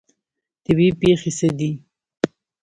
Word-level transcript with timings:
طبیعي 0.65 0.91
پیښې 1.01 1.31
څه 1.37 1.47
دي؟ 1.57 1.71